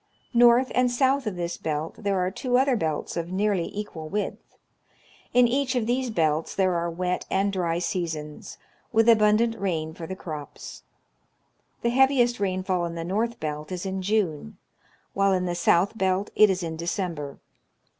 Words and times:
North 0.33 0.71
and 0.73 0.89
south 0.89 1.27
of 1.27 1.35
this 1.35 1.57
belt 1.57 1.93
there 1.99 2.17
are 2.17 2.31
two 2.31 2.57
other 2.57 2.75
belts 2.75 3.15
of 3.15 3.31
nearly 3.31 3.69
equal 3.71 4.09
width. 4.09 4.57
In 5.31 5.47
each 5.47 5.75
of 5.75 5.85
these 5.85 6.09
belts 6.09 6.55
there 6.55 6.73
are 6.73 6.89
wet 6.89 7.27
and 7.29 7.53
dry 7.53 7.77
seasons, 7.77 8.57
with 8.91 9.07
abundant 9.07 9.55
rain 9.59 9.93
for 9.93 10.07
the 10.07 10.15
crops. 10.15 10.81
The 11.83 11.91
heaviest 11.91 12.39
rainfall 12.39 12.85
in 12.85 12.95
the 12.95 13.03
north 13.03 13.39
belt 13.39 13.71
is 13.71 13.85
in 13.85 14.01
June, 14.01 14.57
while 15.13 15.33
in 15.33 15.45
the 15.45 15.53
south 15.53 15.95
belt 15.95 16.31
it 16.35 16.49
is 16.49 16.63
in 16.63 16.77
December. 16.77 17.37